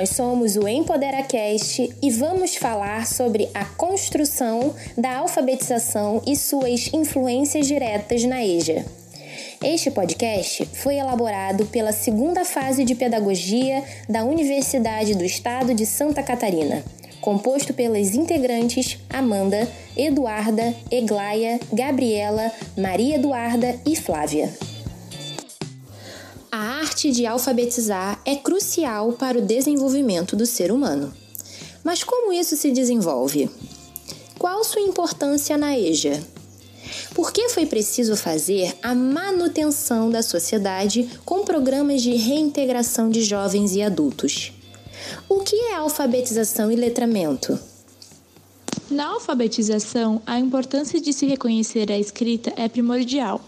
[0.00, 7.66] Nós somos o EmpoderaCast e vamos falar sobre a construção da alfabetização e suas influências
[7.66, 8.82] diretas na EJA.
[9.62, 16.22] Este podcast foi elaborado pela segunda fase de pedagogia da Universidade do Estado de Santa
[16.22, 16.82] Catarina,
[17.20, 24.48] composto pelas integrantes Amanda, Eduarda, Eglaia, Gabriela, Maria Eduarda e Flávia.
[27.00, 31.10] Arte de alfabetizar é crucial para o desenvolvimento do ser humano.
[31.82, 33.48] Mas como isso se desenvolve?
[34.38, 36.22] Qual sua importância na EJA?
[37.14, 43.74] Por que foi preciso fazer a manutenção da sociedade com programas de reintegração de jovens
[43.74, 44.52] e adultos?
[45.26, 47.58] O que é alfabetização e letramento?
[48.90, 53.40] Na alfabetização, a importância de se reconhecer a escrita é primordial.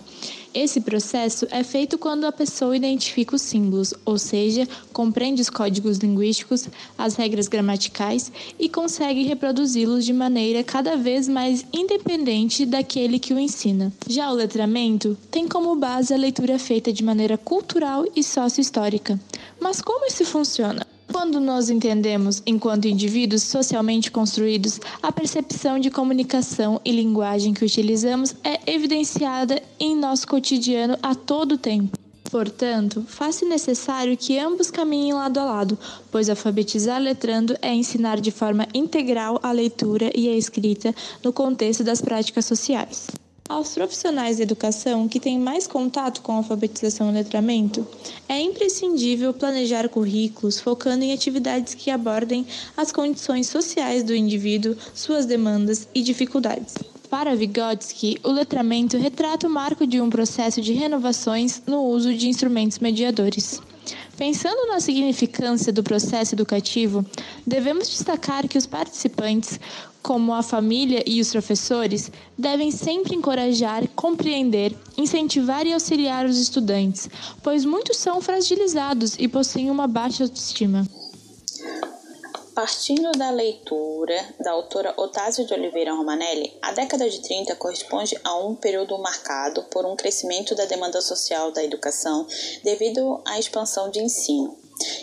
[0.55, 5.97] Esse processo é feito quando a pessoa identifica os símbolos, ou seja, compreende os códigos
[5.97, 13.33] linguísticos, as regras gramaticais e consegue reproduzi-los de maneira cada vez mais independente daquele que
[13.33, 13.91] o ensina.
[14.07, 19.19] Já o letramento tem como base a leitura feita de maneira cultural e sócio-histórica.
[19.59, 20.92] Mas como isso funciona?
[21.13, 28.35] Quando nós entendemos, enquanto indivíduos socialmente construídos, a percepção de comunicação e linguagem que utilizamos
[28.43, 31.99] é evidenciada em nosso cotidiano a todo tempo.
[32.31, 35.79] Portanto, faz-se necessário que ambos caminhem lado a lado,
[36.11, 41.85] pois alfabetizar letrando é ensinar de forma integral a leitura e a escrita no contexto
[41.85, 43.22] das práticas sociais.
[43.53, 47.87] Aos profissionais da educação que têm mais contato com alfabetização e letramento,
[48.27, 55.27] é imprescindível planejar currículos focando em atividades que abordem as condições sociais do indivíduo, suas
[55.27, 56.77] demandas e dificuldades.
[57.11, 62.29] Para Vygotsky, o letramento retrata o marco de um processo de renovações no uso de
[62.29, 63.61] instrumentos mediadores.
[64.17, 67.05] Pensando na significância do processo educativo,
[67.47, 69.59] devemos destacar que os participantes,
[70.03, 77.09] como a família e os professores, devem sempre encorajar, compreender, incentivar e auxiliar os estudantes,
[77.43, 80.87] pois muitos são fragilizados e possuem uma baixa autoestima.
[82.55, 88.37] Partindo da leitura da autora Otásio de Oliveira Romanelli, a década de 30 corresponde a
[88.37, 92.27] um período marcado por um crescimento da demanda social da educação
[92.63, 94.55] devido à expansão de ensino.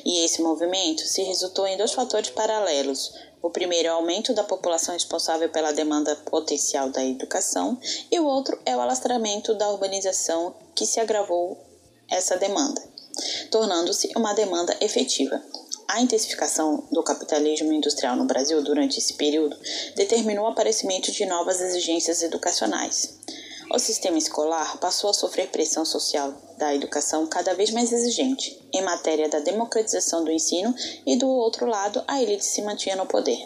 [0.06, 3.14] E esse movimento se resultou em dois fatores paralelos.
[3.42, 7.80] O primeiro é o aumento da população responsável pela demanda potencial da educação,
[8.12, 11.58] e o outro é o alastramento da urbanização que se agravou
[12.12, 12.80] essa demanda,
[13.50, 15.42] tornando-se uma demanda efetiva.
[15.90, 19.58] A intensificação do capitalismo industrial no Brasil durante esse período
[19.96, 23.18] determinou o aparecimento de novas exigências educacionais.
[23.74, 28.84] O sistema escolar passou a sofrer pressão social da educação cada vez mais exigente em
[28.84, 30.76] matéria da democratização do ensino
[31.08, 33.40] e, do outro lado, a elite se mantinha no poder.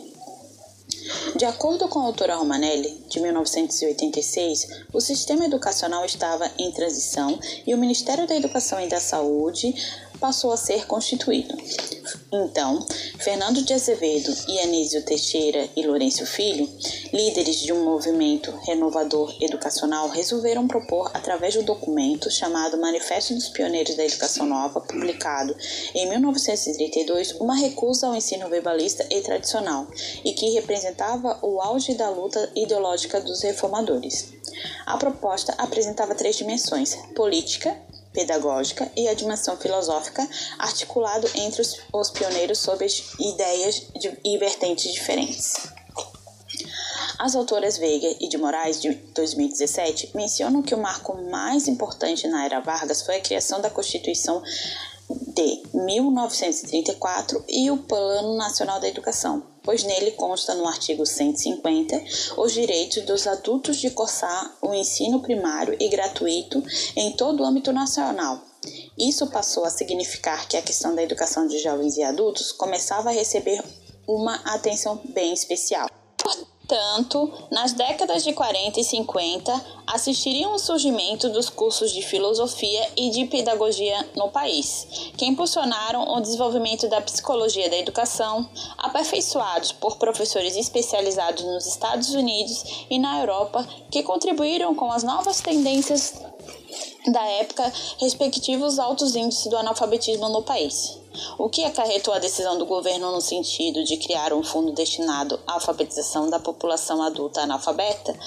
[1.37, 7.73] De acordo com a autora Romanelli, de 1986, o sistema educacional estava em transição e
[7.73, 9.73] o Ministério da Educação e da Saúde
[10.23, 11.53] passou a ser constituído.
[12.31, 12.87] Então,
[13.19, 16.65] Fernando de Azevedo e Anísio Teixeira e Lourenço Filho,
[17.11, 23.97] líderes de um movimento renovador educacional, resolveram propor, através do documento chamado Manifesto dos Pioneiros
[23.97, 25.53] da Educação Nova, publicado
[25.93, 29.85] em 1932, uma recusa ao ensino verbalista e tradicional,
[30.23, 34.31] e que representava o auge da luta ideológica dos reformadores.
[34.85, 37.77] A proposta apresentava três dimensões: política,
[38.13, 40.27] pedagógica e a dimensão filosófica,
[40.59, 42.85] articulado entre os, os pioneiros sob
[43.19, 45.55] ideias de, e vertentes diferentes.
[47.17, 52.45] As autoras Veiga e de Moraes, de 2017, mencionam que o marco mais importante na
[52.45, 54.43] era Vargas foi a criação da Constituição
[55.09, 62.03] de 1934 e o Plano Nacional da Educação, pois nele consta no artigo 150
[62.37, 66.63] os direitos dos adultos de cursar o ensino primário e gratuito
[66.95, 68.41] em todo o âmbito nacional.
[68.97, 73.13] Isso passou a significar que a questão da educação de jovens e adultos começava a
[73.13, 73.61] receber
[74.07, 75.89] uma atenção bem especial.
[76.73, 83.11] Portanto, nas décadas de 40 e 50, assistiriam ao surgimento dos cursos de filosofia e
[83.11, 90.57] de pedagogia no país, que impulsionaram o desenvolvimento da psicologia da educação, aperfeiçoados por professores
[90.57, 96.15] especializados nos Estados Unidos e na Europa, que contribuíram com as novas tendências
[97.07, 100.97] da época, respectivos altos índices do analfabetismo no país.
[101.37, 105.53] O que acarretou a decisão do governo no sentido de criar um fundo destinado à
[105.53, 108.17] alfabetização da população adulta analfabeta?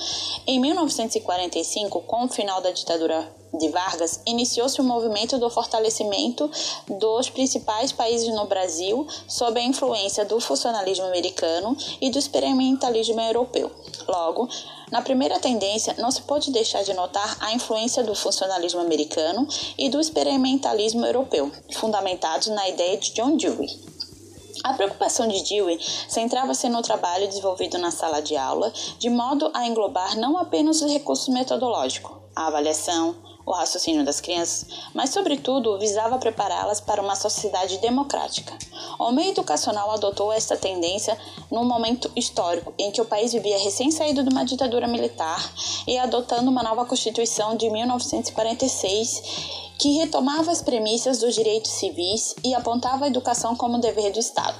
[0.47, 6.49] Em 1945, com o final da ditadura de Vargas, iniciou-se o um movimento do fortalecimento
[6.89, 13.71] dos principais países no Brasil sob a influência do funcionalismo americano e do experimentalismo europeu.
[14.07, 14.49] Logo,
[14.91, 19.47] na primeira tendência, não se pode deixar de notar a influência do funcionalismo americano
[19.79, 23.69] e do experimentalismo europeu, fundamentados na ideia de John Dewey.
[24.65, 25.79] A preocupação de Dewey
[26.09, 30.91] centrava-se no trabalho desenvolvido na sala de aula, de modo a englobar não apenas os
[30.91, 33.15] recursos metodológicos, a avaliação,
[33.47, 38.53] o raciocínio das crianças, mas, sobretudo, visava prepará-las para uma sociedade democrática.
[38.99, 41.17] O meio educacional adotou esta tendência
[41.51, 45.53] num momento histórico em que o país vivia recém-saído de uma ditadura militar
[45.87, 49.23] e adotando uma nova Constituição de 1946
[49.79, 54.59] que retomava as premissas dos direitos civis e apontava a educação como dever do Estado.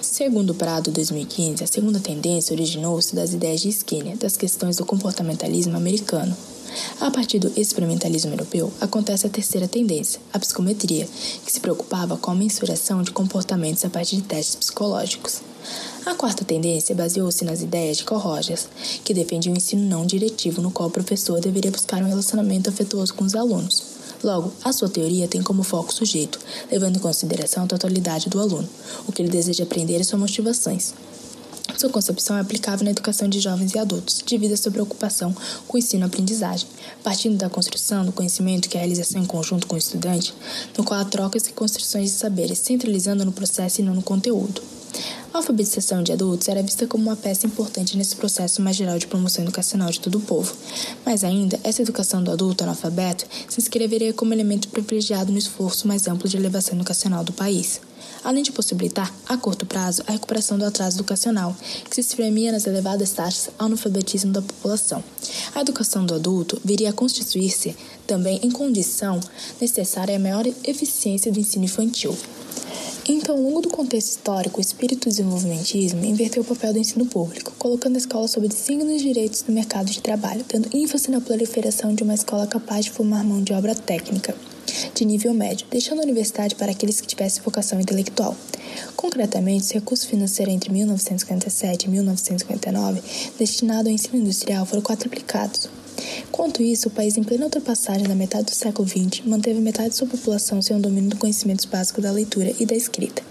[0.00, 5.76] Segundo Prado 2015, a segunda tendência originou-se das ideias de Skinner das questões do comportamentalismo
[5.76, 6.36] americano,
[7.00, 11.08] a partir do experimentalismo europeu, acontece a terceira tendência, a psicometria,
[11.44, 15.40] que se preocupava com a mensuração de comportamentos a partir de testes psicológicos.
[16.06, 18.68] A quarta tendência baseou-se nas ideias de Carl Rogers,
[19.04, 23.14] que defendia um ensino não diretivo no qual o professor deveria buscar um relacionamento afetuoso
[23.14, 23.82] com os alunos.
[24.22, 26.38] Logo, a sua teoria tem como foco o sujeito,
[26.70, 28.68] levando em consideração a totalidade do aluno,
[29.06, 30.92] o que ele deseja aprender e suas motivações.
[31.78, 35.32] Sua concepção é aplicável na educação de jovens e adultos, devido à sua preocupação
[35.68, 36.66] com o ensino-aprendizagem,
[37.04, 40.34] partindo da construção do conhecimento que é a realização em conjunto com o estudante,
[40.76, 44.60] no qual há trocas e construções de saberes, centralizando no processo e não no conteúdo.
[45.32, 49.06] A alfabetização de adultos era vista como uma peça importante nesse processo mais geral de
[49.06, 50.52] promoção educacional de todo o povo.
[51.06, 56.08] Mas ainda, essa educação do adulto analfabeto se inscreveria como elemento privilegiado no esforço mais
[56.08, 57.80] amplo de elevação educacional do país
[58.24, 61.56] além de possibilitar, a curto prazo, a recuperação do atraso educacional,
[61.88, 65.02] que se espremia nas elevadas taxas analfabetismo da população.
[65.54, 67.76] A educação do adulto viria a constituir-se
[68.06, 69.20] também em condição
[69.60, 72.16] necessária à maior eficiência do ensino infantil.
[73.10, 77.52] Então, ao longo do contexto histórico, o espírito desenvolvimentismo inverteu o papel do ensino público,
[77.58, 82.02] colocando a escola sob desígnios direitos do mercado de trabalho, dando ênfase na proliferação de
[82.02, 84.34] uma escola capaz de formar mão de obra técnica
[84.94, 88.36] de nível médio, deixando a universidade para aqueles que tivessem vocação intelectual.
[88.96, 93.02] Concretamente, os recursos financeiros entre 1957 e 1959
[93.38, 95.68] destinados ao ensino industrial foram quadruplicados.
[96.30, 99.96] Quanto isso, o país, em plena ultrapassagem da metade do século XX, manteve metade de
[99.96, 103.27] sua população sem o domínio do conhecimentos básicos da leitura e da escrita.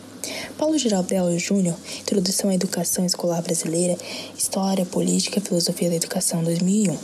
[0.58, 3.98] Paulo Giraldello Júnior, Introdução à Educação Escolar Brasileira,
[4.38, 6.98] História, Política e Filosofia da Educação, 2001.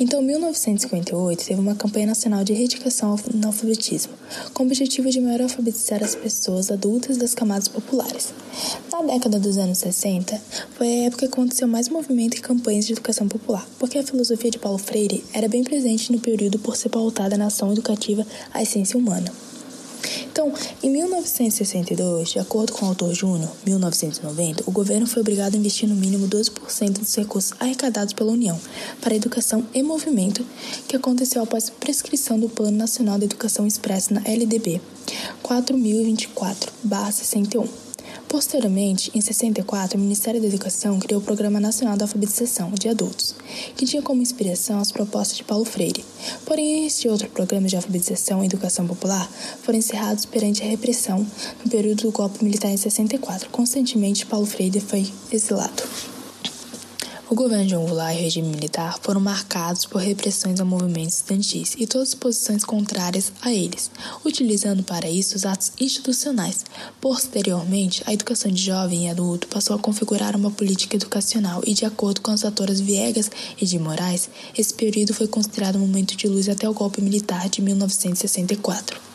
[0.00, 4.12] Então, em 1958, teve uma campanha nacional de erradicação ao analfabetismo,
[4.54, 8.32] com o objetivo de melhor alfabetizar as pessoas adultas das camadas populares.
[8.90, 10.40] Na década dos anos 60,
[10.76, 14.50] foi a época que aconteceu mais movimento e campanhas de educação popular, porque a filosofia
[14.50, 18.62] de Paulo Freire era bem presente no período por ser pautada na ação educativa à
[18.62, 19.30] essência humana.
[20.30, 20.52] Então,
[20.82, 25.88] em 1962, de acordo com o autor Júnior, 1990, o governo foi obrigado a investir
[25.88, 28.60] no mínimo 12% dos recursos arrecadados pela União
[29.00, 30.46] para a educação e movimento,
[30.86, 34.80] que aconteceu após a prescrição do Plano Nacional de Educação expresso na LDB
[35.42, 37.87] 4024-61.
[38.28, 43.34] Posteriormente, em 64, o Ministério da Educação criou o Programa Nacional da Alfabetização de Adultos,
[43.74, 46.04] que tinha como inspiração as propostas de Paulo Freire.
[46.44, 49.26] Porém, este outro programa de alfabetização e educação popular
[49.62, 51.26] foram encerrados perante a repressão
[51.64, 53.48] no período do golpe militar em 64.
[53.48, 55.82] Constantemente, Paulo Freire foi exilado.
[57.30, 61.74] O governo de Angola e o regime militar foram marcados por repressões a movimentos estudantis
[61.78, 63.90] e todas as posições contrárias a eles,
[64.24, 66.64] utilizando para isso os atos institucionais.
[67.02, 71.84] Posteriormente, a educação de jovem e adulto passou a configurar uma política educacional e, de
[71.84, 73.30] acordo com as autoras Viegas
[73.60, 77.46] e de Moraes, esse período foi considerado um momento de luz até o golpe militar
[77.50, 79.07] de 1964.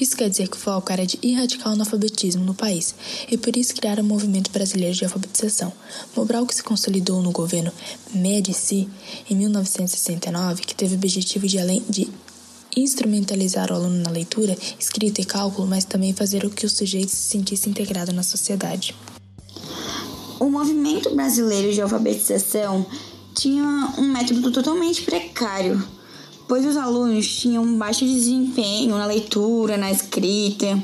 [0.00, 2.94] Isso quer dizer que o foco era de erradicar o analfabetismo no país
[3.30, 5.72] e por isso criar o movimento brasileiro de alfabetização.
[6.16, 7.72] Mobral que se consolidou no governo
[8.14, 8.88] Médici
[9.28, 12.10] em 1969, que teve o objetivo de além de
[12.76, 17.10] instrumentalizar o aluno na leitura, escrita e cálculo, mas também fazer o que o sujeito
[17.10, 18.94] se sentisse integrado na sociedade.
[20.40, 22.84] O movimento brasileiro de alfabetização
[23.34, 25.82] tinha um método totalmente precário
[26.52, 30.78] pois os alunos tinham baixo desempenho na leitura, na escrita.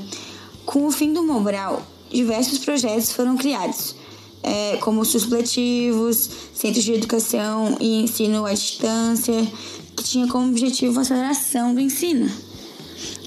[0.65, 3.95] Com o fim do Mobral, diversos projetos foram criados,
[4.43, 9.47] é, como supletivos, centros de educação e ensino à distância,
[9.95, 12.31] que tinha como objetivo a aceleração do ensino.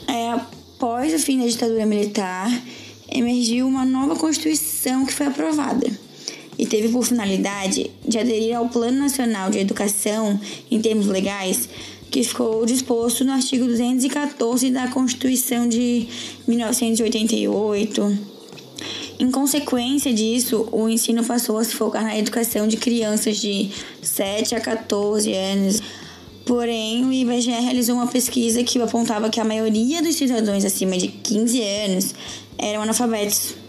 [0.07, 2.49] É, após o fim da ditadura militar,
[3.07, 6.10] emergiu uma nova Constituição que foi aprovada
[6.61, 10.39] e teve por finalidade de aderir ao Plano Nacional de Educação
[10.69, 11.67] em termos legais,
[12.11, 16.07] que ficou disposto no artigo 214 da Constituição de
[16.47, 18.17] 1988.
[19.17, 23.71] Em consequência disso, o ensino passou a se focar na educação de crianças de
[24.03, 25.81] 7 a 14 anos.
[26.45, 31.07] Porém, o IBGE realizou uma pesquisa que apontava que a maioria dos cidadãos acima de
[31.07, 32.15] 15 anos
[32.55, 33.60] eram analfabetos.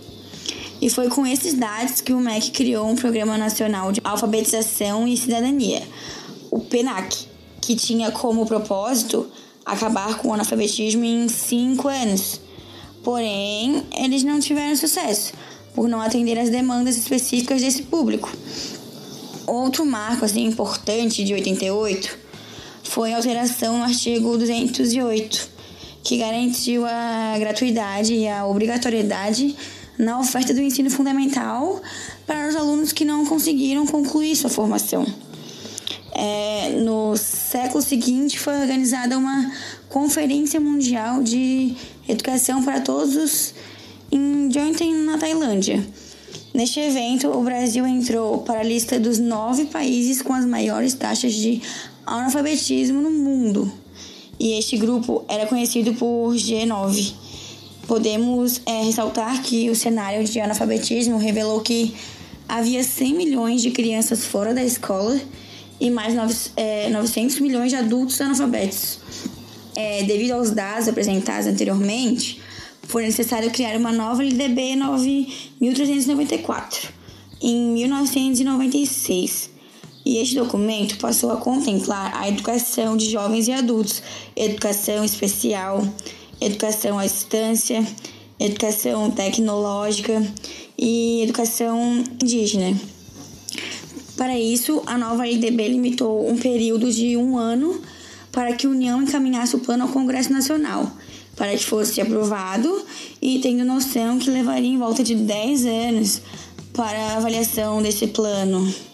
[0.83, 5.17] E foi com esses dados que o MEC criou um Programa Nacional de Alfabetização e
[5.17, 5.81] Cidadania,
[6.51, 7.29] o PENAC,
[7.61, 9.31] que tinha como propósito
[9.65, 12.41] acabar com o analfabetismo em cinco anos.
[13.05, 15.35] Porém, eles não tiveram sucesso,
[15.73, 18.29] por não atender às demandas específicas desse público.
[19.47, 22.19] Outro marco assim, importante de 88
[22.83, 25.49] foi a alteração no artigo 208,
[26.03, 29.55] que garantiu a gratuidade e a obrigatoriedade
[29.99, 31.81] na oferta do ensino fundamental
[32.27, 35.07] para os alunos que não conseguiram concluir sua formação.
[36.15, 39.51] É, no século seguinte foi organizada uma
[39.89, 41.75] Conferência Mundial de
[42.09, 43.55] Educação para Todos
[44.11, 45.83] em Jointen, na Tailândia.
[46.53, 51.33] Neste evento, o Brasil entrou para a lista dos nove países com as maiores taxas
[51.33, 51.63] de
[52.05, 53.73] analfabetismo no mundo.
[54.39, 57.15] E este grupo era conhecido por G9.
[57.87, 61.95] Podemos é, ressaltar que o cenário de analfabetismo revelou que
[62.49, 65.19] havia 100 milhões de crianças fora da escola
[65.81, 69.01] e mais 9, é, 900 milhões de adultos analfabetos.
[69.75, 72.39] É, devido aos dados apresentados anteriormente,
[72.83, 76.91] foi necessário criar uma nova LDB 9394
[77.41, 79.51] em 1996.
[80.05, 84.03] E este documento passou a contemplar a educação de jovens e adultos,
[84.37, 85.83] educação especial,
[86.45, 87.87] educação à distância,
[88.39, 90.23] educação tecnológica
[90.77, 92.77] e educação indígena.
[94.17, 97.81] Para isso, a nova LDB limitou um período de um ano
[98.31, 100.91] para que a União encaminhasse o plano ao Congresso Nacional,
[101.37, 102.85] para que fosse aprovado
[103.21, 106.23] e tendo noção que levaria em volta de 10 anos
[106.73, 108.92] para a avaliação desse plano.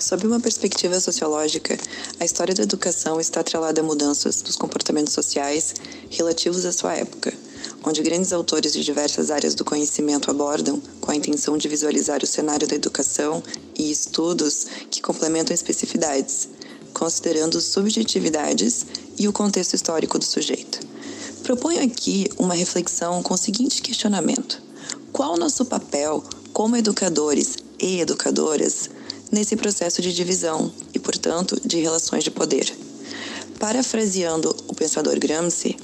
[0.00, 1.76] Sob uma perspectiva sociológica,
[2.18, 5.74] a história da educação está atrelada a mudanças dos comportamentos sociais
[6.08, 7.34] relativos à sua época,
[7.84, 12.26] onde grandes autores de diversas áreas do conhecimento abordam, com a intenção de visualizar o
[12.26, 13.42] cenário da educação
[13.78, 16.48] e estudos que complementam especificidades,
[16.94, 18.86] considerando subjetividades
[19.18, 20.80] e o contexto histórico do sujeito.
[21.42, 24.62] Proponho aqui uma reflexão com o seguinte questionamento:
[25.12, 28.88] qual o nosso papel como educadores e educadoras
[29.30, 32.72] nesse processo de divisão e, portanto, de relações de poder?
[33.58, 35.76] Parafraseando o pensador Gramsci,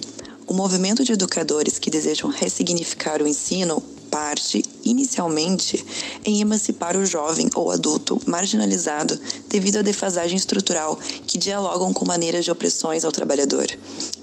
[0.46, 3.82] o movimento de educadores que desejam ressignificar o ensino
[4.16, 5.84] parte, inicialmente,
[6.24, 12.44] em emancipar o jovem ou adulto marginalizado devido à defasagem estrutural que dialogam com maneiras
[12.44, 13.66] de opressões ao trabalhador,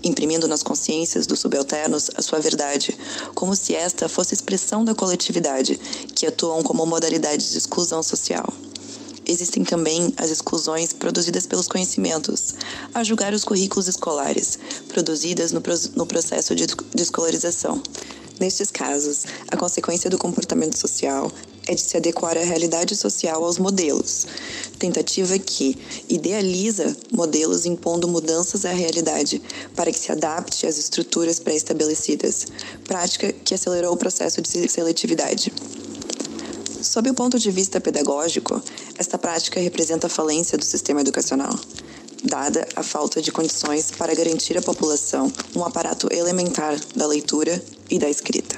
[0.04, 2.98] imprimindo nas consciências dos subalternos a sua verdade,
[3.36, 5.80] como se esta fosse expressão da coletividade,
[6.16, 8.52] que atuam como modalidades de exclusão social.
[9.34, 12.54] Existem também as exclusões produzidas pelos conhecimentos,
[12.94, 15.60] a julgar os currículos escolares, produzidas no,
[15.96, 17.82] no processo de, de escolarização.
[18.40, 21.32] Nestes casos, a consequência do comportamento social
[21.66, 24.28] é de se adequar à realidade social aos modelos,
[24.78, 29.42] tentativa que idealiza modelos impondo mudanças à realidade
[29.76, 32.46] para que se adapte às estruturas pré-estabelecidas,
[32.84, 35.52] prática que acelerou o processo de seletividade.
[36.94, 38.62] Sob o ponto de vista pedagógico,
[39.00, 41.60] esta prática representa a falência do sistema educacional,
[42.24, 47.60] dada a falta de condições para garantir à população um aparato elementar da leitura
[47.90, 48.58] e da escrita.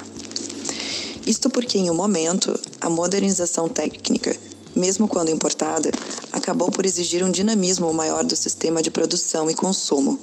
[1.26, 4.36] Isto porque, em um momento, a modernização técnica,
[4.76, 5.90] mesmo quando importada,
[6.32, 10.20] acabou por exigir um dinamismo maior do sistema de produção e consumo,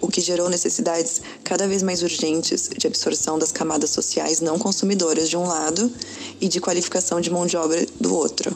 [0.00, 5.28] o que gerou necessidades cada vez mais urgentes de absorção das camadas sociais não consumidoras
[5.28, 5.90] de um lado
[6.40, 8.54] e de qualificação de mão de obra do outro.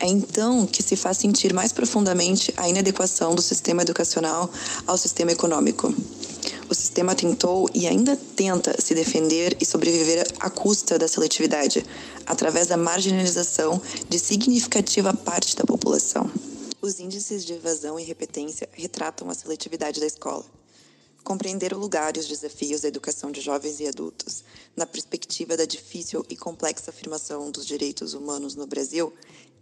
[0.00, 4.48] É então que se faz sentir mais profundamente a inadequação do sistema educacional
[4.86, 5.92] ao sistema econômico.
[6.70, 11.82] O sistema tentou e ainda tenta se defender e sobreviver à custa da seletividade,
[12.26, 16.30] através da marginalização de significativa parte da população.
[16.82, 20.44] Os índices de evasão e repetência retratam a seletividade da escola.
[21.24, 24.44] Compreender o lugar e os desafios da educação de jovens e adultos,
[24.76, 29.10] na perspectiva da difícil e complexa afirmação dos direitos humanos no Brasil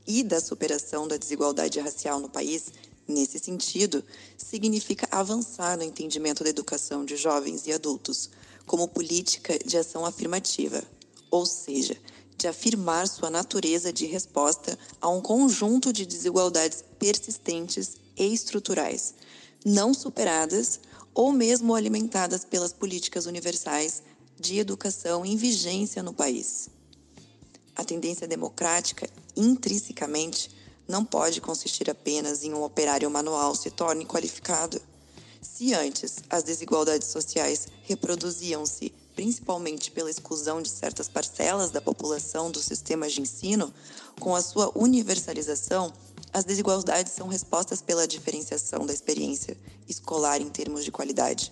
[0.06, 2.64] e da superação da desigualdade racial no país,
[3.08, 4.02] Nesse sentido,
[4.36, 8.30] significa avançar no entendimento da educação de jovens e adultos
[8.66, 10.82] como política de ação afirmativa,
[11.30, 11.96] ou seja,
[12.36, 19.14] de afirmar sua natureza de resposta a um conjunto de desigualdades persistentes e estruturais,
[19.64, 20.80] não superadas
[21.14, 24.02] ou mesmo alimentadas pelas políticas universais
[24.38, 26.68] de educação em vigência no país.
[27.74, 30.50] A tendência democrática, intrinsecamente,
[30.88, 34.80] não pode consistir apenas em um operário manual se torne qualificado.
[35.42, 42.64] Se antes as desigualdades sociais reproduziam-se principalmente pela exclusão de certas parcelas da população dos
[42.64, 43.72] sistemas de ensino,
[44.20, 45.90] com a sua universalização,
[46.32, 49.56] as desigualdades são respostas pela diferenciação da experiência
[49.88, 51.50] escolar em termos de qualidade.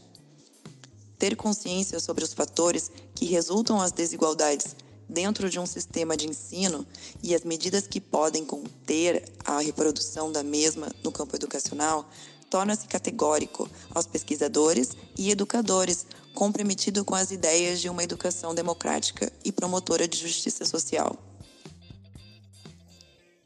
[1.18, 4.76] Ter consciência sobre os fatores que resultam as desigualdades
[5.08, 6.86] dentro de um sistema de ensino
[7.22, 12.08] e as medidas que podem conter a reprodução da mesma no campo educacional
[12.50, 19.50] torna-se categórico aos pesquisadores e educadores comprometido com as ideias de uma educação democrática e
[19.50, 21.16] promotora de justiça social.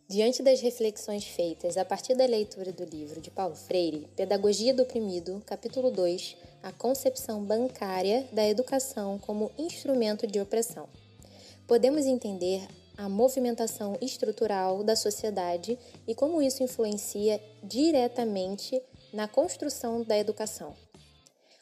[0.09, 4.83] Diante das reflexões feitas a partir da leitura do livro de Paulo Freire, Pedagogia do
[4.83, 10.89] Oprimido, capítulo 2, A concepção bancária da educação como instrumento de opressão,
[11.69, 18.83] podemos entender a movimentação estrutural da sociedade e como isso influencia diretamente
[19.13, 20.75] na construção da educação.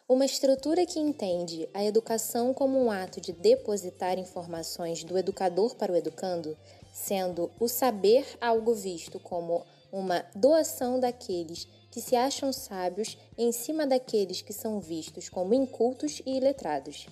[0.09, 5.93] Uma estrutura que entende a educação como um ato de depositar informações do educador para
[5.93, 6.57] o educando,
[6.95, 13.85] sendo o saber algo visto como uma doação daqueles que se acham sábios em cima
[13.85, 17.09] daqueles que são vistos como incultos e iletrados.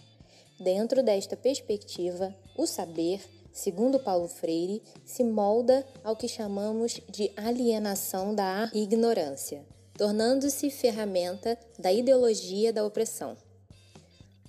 [0.60, 3.20] Dentro desta perspectiva, o saber,
[3.52, 9.64] segundo Paulo Freire, se molda ao que chamamos de alienação da ignorância
[9.96, 13.36] tornando-se ferramenta da ideologia da opressão.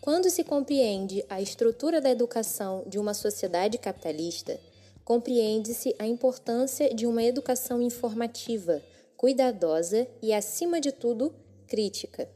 [0.02, 4.60] Quando se compreende a estrutura da educação de uma sociedade capitalista,
[5.04, 8.82] compreende-se a importância de uma educação informativa,
[9.18, 11.34] cuidadosa e, acima de tudo,
[11.68, 12.30] crítica.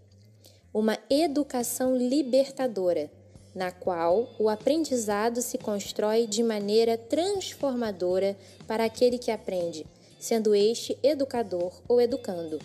[0.74, 3.12] Uma educação libertadora,
[3.60, 9.86] na qual o aprendizado se constrói de maneira transformadora para aquele que aprende,
[10.18, 12.58] sendo este educador ou educando.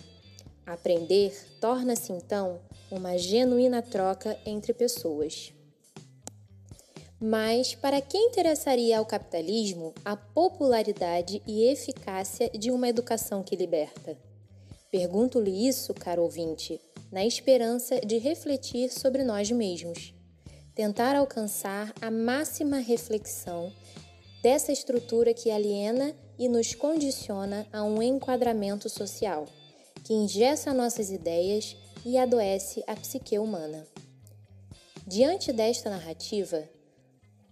[0.65, 5.51] Aprender torna-se então uma genuína troca entre pessoas.
[7.19, 14.17] Mas para quem interessaria ao capitalismo a popularidade e eficácia de uma educação que liberta?
[14.89, 16.79] Pergunto-lhe isso, caro ouvinte,
[17.11, 20.14] na esperança de refletir sobre nós mesmos,
[20.75, 23.71] tentar alcançar a máxima reflexão
[24.43, 29.47] dessa estrutura que aliena e nos condiciona a um enquadramento social
[30.03, 33.87] que ingessa nossas ideias e adoece a psique humana.
[35.07, 36.63] Diante desta narrativa,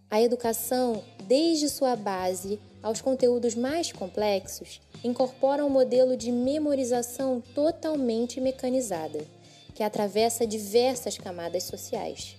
[0.10, 8.40] a educação, desde sua base aos conteúdos mais complexos, incorpora um modelo de memorização totalmente
[8.40, 9.26] mecanizada,
[9.74, 12.38] que atravessa diversas camadas sociais.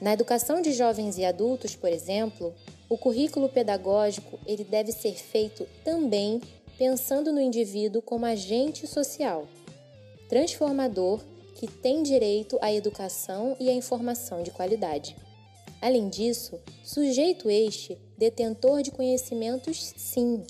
[0.00, 2.54] Na educação de jovens e adultos, por exemplo,
[2.88, 6.40] o currículo pedagógico ele deve ser feito também
[6.76, 9.48] pensando no indivíduo como agente social,
[10.28, 11.20] transformador
[11.54, 15.16] que tem direito à educação e à informação de qualidade.
[15.80, 20.44] Além disso, sujeito este detentor de conhecimentos, sim,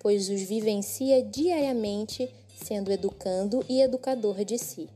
[0.00, 4.88] pois os vivencia diariamente, sendo educando e educador de si.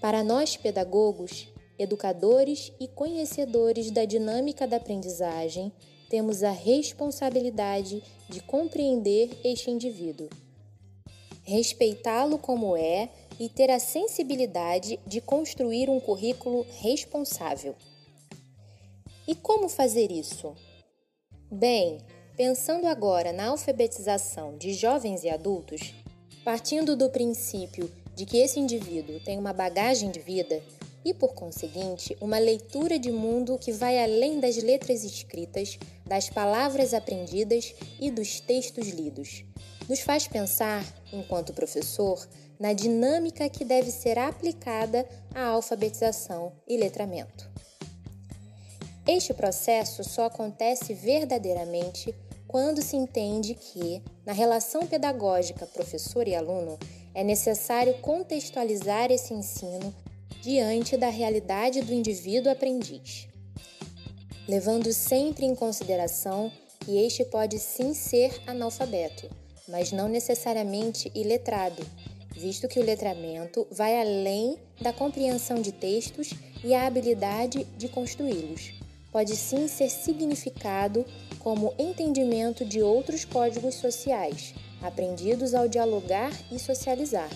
[0.00, 1.48] Para nós pedagogos,
[1.82, 5.72] educadores e conhecedores da dinâmica da aprendizagem,
[6.08, 10.28] temos a responsabilidade de compreender este indivíduo,
[11.42, 17.74] respeitá-lo como é e ter a sensibilidade de construir um currículo responsável.
[19.26, 20.54] E como fazer isso?
[21.50, 21.98] Bem,
[22.36, 25.94] pensando agora na alfabetização de jovens e adultos,
[26.44, 30.62] partindo do princípio de que esse indivíduo tem uma bagagem de vida,
[31.04, 36.92] e, por conseguinte, uma leitura de mundo que vai além das letras escritas, das palavras
[36.92, 39.44] aprendidas e dos textos lidos.
[39.88, 47.50] Nos faz pensar, enquanto professor, na dinâmica que deve ser aplicada à alfabetização e letramento.
[49.06, 52.14] Este processo só acontece verdadeiramente
[52.46, 56.78] quando se entende que, na relação pedagógica professor e aluno,
[57.14, 59.94] é necessário contextualizar esse ensino
[60.40, 63.28] diante da realidade do indivíduo aprendiz,
[64.48, 66.50] levando sempre em consideração
[66.80, 69.28] que este pode sim ser analfabeto,
[69.68, 71.82] mas não necessariamente iletrado,
[72.34, 76.30] visto que o letramento vai além da compreensão de textos
[76.64, 78.72] e a habilidade de construí-los.
[79.12, 81.04] Pode sim ser significado
[81.38, 87.28] como entendimento de outros códigos sociais, aprendidos ao dialogar e socializar.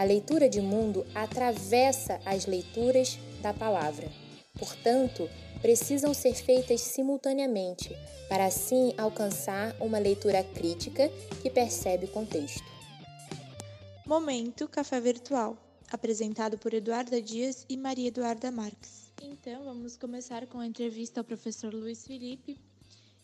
[0.00, 4.10] A leitura de mundo atravessa as leituras da palavra.
[4.58, 5.28] Portanto,
[5.60, 7.94] precisam ser feitas simultaneamente,
[8.26, 11.10] para assim alcançar uma leitura crítica
[11.42, 12.64] que percebe o contexto.
[14.06, 15.54] Momento Café Virtual,
[15.92, 19.12] apresentado por Eduarda Dias e Maria Eduarda Marques.
[19.20, 22.58] Então, vamos começar com a entrevista ao professor Luiz Felipe.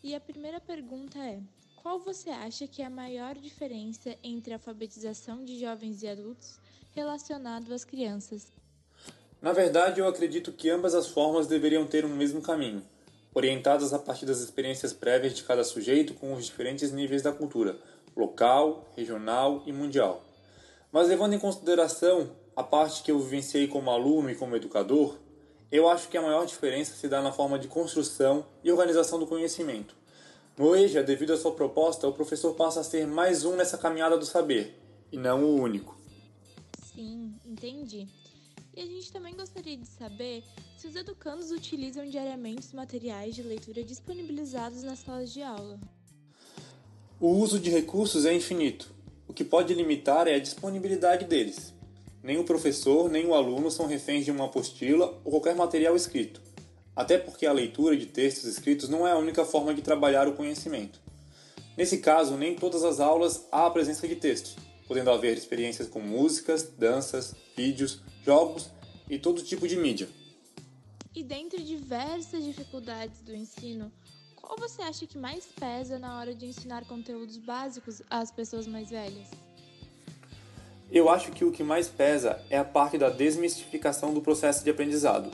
[0.05, 1.41] E a primeira pergunta é:
[1.77, 6.66] qual você acha que é a maior diferença entre a alfabetização de jovens e adultos
[6.97, 8.51] relacionado às crianças?
[9.41, 12.83] Na verdade, eu acredito que ambas as formas deveriam ter um mesmo caminho,
[13.35, 17.79] orientadas a partir das experiências prévias de cada sujeito com os diferentes níveis da cultura,
[18.17, 20.25] local, regional e mundial.
[20.91, 25.19] Mas levando em consideração a parte que eu vivenciei como aluno e como educador,
[25.71, 29.27] eu acho que a maior diferença se dá na forma de construção e organização do
[29.27, 29.95] conhecimento.
[30.57, 34.17] No EJA, devido à sua proposta, o professor passa a ser mais um nessa caminhada
[34.17, 34.75] do saber,
[35.13, 35.96] e não o único.
[37.57, 38.07] Entendi.
[38.77, 40.45] E a gente também gostaria de saber
[40.77, 45.81] se os educandos utilizam diariamente os materiais de leitura disponibilizados nas salas de aula.
[47.19, 48.95] O uso de recursos é infinito.
[49.27, 51.73] O que pode limitar é a disponibilidade deles.
[52.23, 56.43] Nem o professor nem o aluno são reféns de uma apostila ou qualquer material escrito,
[56.95, 60.35] até porque a leitura de textos escritos não é a única forma de trabalhar o
[60.35, 61.01] conhecimento.
[61.75, 66.01] Nesse caso, nem todas as aulas há a presença de textos, podendo haver experiências com
[66.01, 68.71] músicas, danças, vídeos, jogos
[69.09, 70.09] e todo tipo de mídia.
[71.15, 73.91] E dentre diversas dificuldades do ensino,
[74.37, 78.91] qual você acha que mais pesa na hora de ensinar conteúdos básicos às pessoas mais
[78.91, 79.29] velhas?
[80.91, 84.71] Eu acho que o que mais pesa é a parte da desmistificação do processo de
[84.71, 85.31] aprendizado.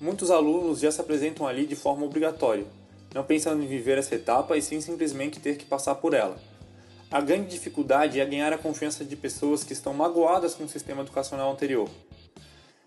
[0.00, 2.66] Muitos alunos já se apresentam ali de forma obrigatória,
[3.14, 6.36] não pensando em viver essa etapa e sim simplesmente ter que passar por ela.
[7.12, 11.02] A grande dificuldade é ganhar a confiança de pessoas que estão magoadas com o sistema
[11.02, 11.90] educacional anterior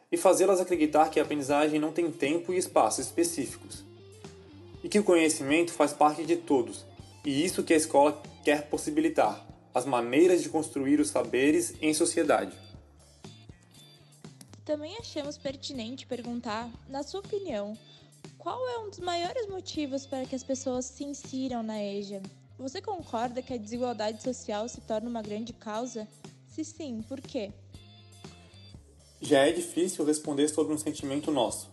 [0.10, 3.84] e fazê-las acreditar que a aprendizagem não tem tempo e espaço específicos
[4.82, 6.86] e que o conhecimento faz parte de todos,
[7.26, 12.56] e isso que a escola quer possibilitar as maneiras de construir os saberes em sociedade.
[14.64, 17.78] Também achamos pertinente perguntar, na sua opinião,
[18.38, 22.22] qual é um dos maiores motivos para que as pessoas se insiram na EJA
[22.64, 26.08] você concorda que a desigualdade social se torna uma grande causa?
[26.48, 27.52] Se sim, por quê?
[29.20, 31.70] Já é difícil responder sobre um sentimento nosso.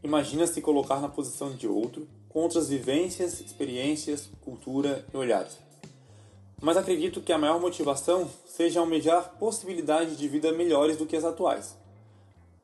[0.00, 5.58] Imagina se colocar na posição de outro, com outras vivências, experiências, cultura e olhares.
[6.60, 11.24] Mas acredito que a maior motivação seja almejar possibilidades de vida melhores do que as
[11.24, 11.76] atuais.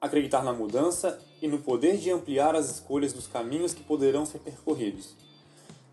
[0.01, 4.39] Acreditar na mudança e no poder de ampliar as escolhas dos caminhos que poderão ser
[4.39, 5.17] percorridos.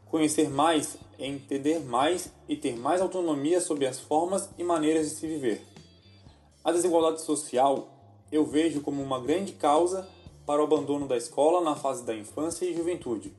[0.09, 5.27] Conhecer mais entender mais e ter mais autonomia sobre as formas e maneiras de se
[5.27, 5.61] viver.
[6.63, 7.89] A desigualdade social
[8.31, 10.07] eu vejo como uma grande causa
[10.45, 13.33] para o abandono da escola na fase da infância e juventude.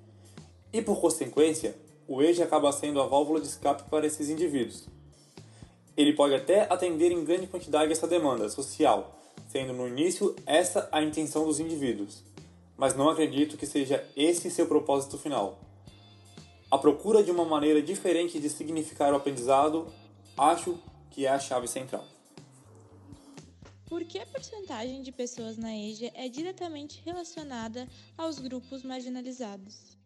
[0.72, 1.76] E por consequência,
[2.08, 4.88] o EJA acaba sendo a válvula de escape para esses indivíduos.
[5.96, 11.02] Ele pode até atender em grande quantidade essa demanda social, sendo no início essa a
[11.02, 12.22] intenção dos indivíduos,
[12.76, 15.65] mas não acredito que seja esse seu propósito final.
[16.68, 19.86] A procura de uma maneira diferente de significar o aprendizado,
[20.36, 20.76] acho
[21.10, 22.04] que é a chave central.
[23.88, 27.86] Por que a porcentagem de pessoas na EJA é diretamente relacionada
[28.18, 29.96] aos grupos marginalizados?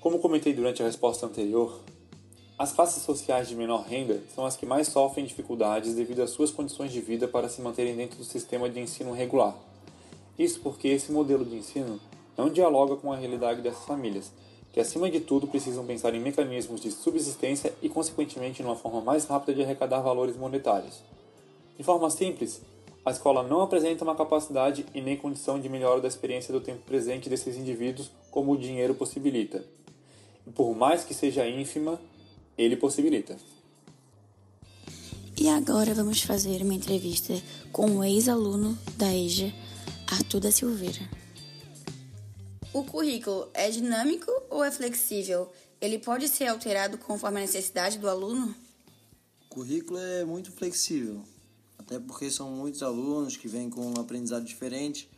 [0.00, 1.82] Como comentei durante a resposta anterior,
[2.56, 6.52] as classes sociais de menor renda são as que mais sofrem dificuldades devido às suas
[6.52, 9.58] condições de vida para se manterem dentro do sistema de ensino regular.
[10.38, 12.00] Isso porque esse modelo de ensino
[12.38, 14.30] não dialoga com a realidade dessas famílias
[14.76, 19.24] que acima de tudo precisam pensar em mecanismos de subsistência e, consequentemente, numa forma mais
[19.24, 21.00] rápida de arrecadar valores monetários.
[21.78, 22.60] De forma simples,
[23.02, 26.82] a escola não apresenta uma capacidade e nem condição de melhora da experiência do tempo
[26.84, 29.64] presente desses indivíduos como o dinheiro possibilita.
[30.46, 31.98] E por mais que seja ínfima,
[32.58, 33.34] ele possibilita.
[35.38, 37.32] E agora vamos fazer uma entrevista
[37.72, 39.50] com o ex-aluno da EJA,
[40.06, 41.25] Arthur da Silveira.
[42.76, 45.50] O currículo é dinâmico ou é flexível?
[45.80, 48.54] Ele pode ser alterado conforme a necessidade do aluno?
[49.46, 51.24] O currículo é muito flexível,
[51.78, 55.08] até porque são muitos alunos que vêm com um aprendizado diferente.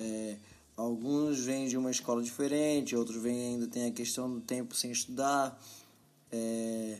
[0.00, 0.36] É,
[0.76, 4.90] alguns vêm de uma escola diferente, outros vêm ainda tem a questão do tempo sem
[4.90, 5.62] estudar.
[6.32, 6.98] É,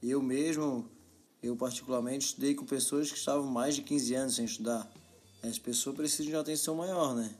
[0.00, 0.88] Eu mesmo,
[1.42, 4.88] eu particularmente estudei com pessoas que estavam mais de 15 anos sem estudar.
[5.42, 7.34] As pessoas precisam de uma atenção maior, né?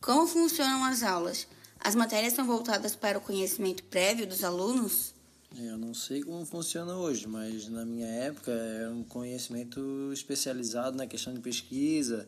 [0.00, 1.46] Como funcionam as aulas?
[1.78, 5.12] As matérias são voltadas para o conhecimento prévio dos alunos?
[5.54, 11.06] Eu não sei como funciona hoje, mas na minha época era um conhecimento especializado na
[11.06, 12.26] questão de pesquisa,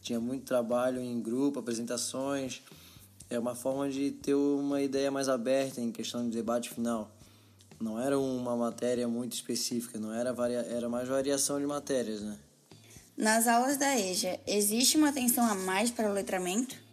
[0.00, 2.62] tinha muito trabalho em grupo, apresentações.
[3.28, 7.10] É uma forma de ter uma ideia mais aberta em questão de debate final.
[7.78, 10.60] Não era uma matéria muito específica, não era varia...
[10.60, 12.38] era mais variação de matérias, né?
[13.14, 16.88] Nas aulas da EJA, existe uma atenção a mais para o letramento?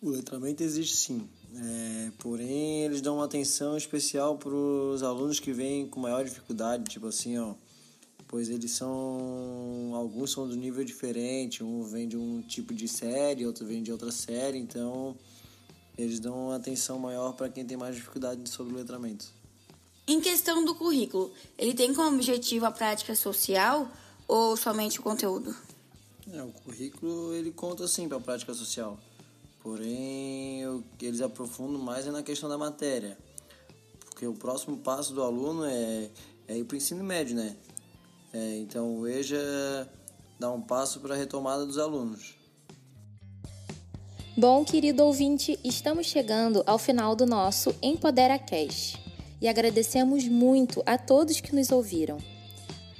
[0.00, 5.52] O letramento existe sim, é, porém eles dão uma atenção especial para os alunos que
[5.52, 7.54] vêm com maior dificuldade, tipo assim, ó,
[8.28, 13.44] pois eles são, alguns são do nível diferente, um vem de um tipo de série,
[13.44, 15.16] outro vem de outra série, então
[15.96, 19.26] eles dão uma atenção maior para quem tem mais dificuldade sobre o letramento.
[20.06, 23.90] Em questão do currículo, ele tem como objetivo a prática social
[24.28, 25.56] ou somente o conteúdo?
[26.32, 28.96] É, o currículo ele conta sim para a prática social.
[29.68, 33.18] Porém, eu, eles aprofundam mais é na questão da matéria.
[34.00, 36.08] Porque o próximo passo do aluno é,
[36.48, 37.54] é ir para o ensino médio, né?
[38.32, 39.86] É, então, o EJA
[40.40, 42.34] dá um passo para a retomada dos alunos.
[44.34, 48.98] Bom, querido ouvinte, estamos chegando ao final do nosso EmpoderaCast
[49.38, 52.16] e agradecemos muito a todos que nos ouviram.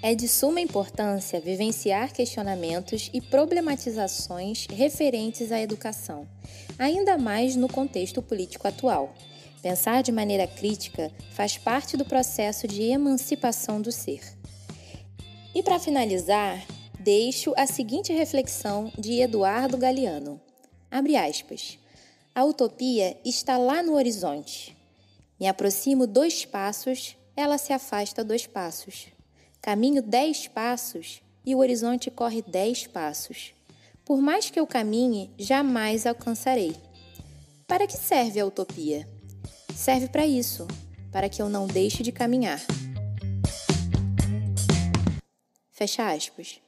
[0.00, 6.24] É de suma importância vivenciar questionamentos e problematizações referentes à educação,
[6.78, 9.12] ainda mais no contexto político atual.
[9.60, 14.20] Pensar de maneira crítica faz parte do processo de emancipação do ser.
[15.52, 16.64] E para finalizar,
[17.00, 20.40] deixo a seguinte reflexão de Eduardo Galeano.
[20.88, 21.76] Abre aspas.
[22.32, 24.76] A utopia está lá no horizonte.
[25.40, 29.17] Me aproximo dois passos, ela se afasta dois passos.
[29.68, 33.52] Caminho dez passos e o horizonte corre dez passos.
[34.02, 36.74] Por mais que eu caminhe, jamais alcançarei.
[37.66, 39.06] Para que serve a utopia?
[39.74, 40.66] Serve para isso,
[41.12, 42.62] para que eu não deixe de caminhar.
[45.70, 46.62] Fecha aspas.